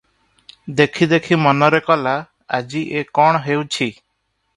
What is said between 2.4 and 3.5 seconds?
ଆଜି ଏ କଣ